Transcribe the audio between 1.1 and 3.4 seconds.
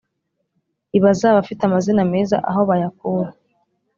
Abafite amazi meza aho bayakura